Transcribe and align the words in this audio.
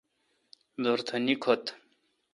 دورتھ 0.83 1.11
نیکھوتہ 1.25 1.71